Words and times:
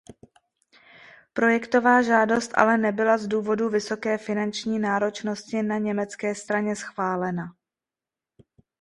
Projektová 1.33 2.01
žádost 2.01 2.51
ale 2.57 2.77
nebyla 2.77 3.17
z 3.17 3.27
důvodu 3.27 3.69
vysoké 3.69 4.17
finanční 4.17 4.79
náročnosti 4.79 5.63
na 5.63 5.77
německé 5.77 6.35
straně 6.35 6.75
schválena. 6.75 7.55